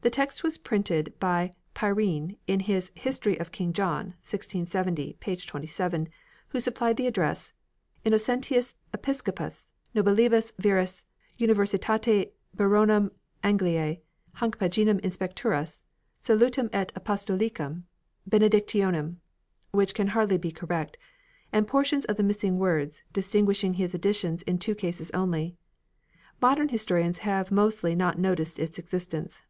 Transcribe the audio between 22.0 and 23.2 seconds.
of the missing words,